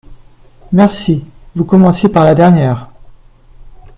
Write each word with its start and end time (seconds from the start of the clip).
Merci, 0.71 1.23
vous 1.55 1.63
commencez 1.63 2.09
par 2.09 2.25
la 2.25 2.33
dernière. 2.33 2.89